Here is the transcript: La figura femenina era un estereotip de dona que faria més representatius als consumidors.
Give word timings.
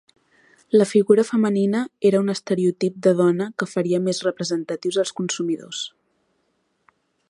La 0.79 0.85
figura 0.91 1.25
femenina 1.27 1.81
era 2.11 2.23
un 2.25 2.33
estereotip 2.35 2.97
de 3.09 3.15
dona 3.21 3.49
que 3.59 3.69
faria 3.77 4.03
més 4.09 4.25
representatius 4.31 5.01
als 5.05 5.17
consumidors. 5.23 5.89